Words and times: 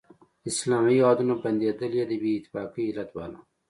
اسلامي 0.49 0.93
هیوادونه 0.97 1.33
بندېدل 1.43 1.91
یې 1.99 2.05
د 2.07 2.13
بې 2.21 2.31
اتفاقۍ 2.37 2.83
علت 2.89 3.09
باله. 3.15 3.39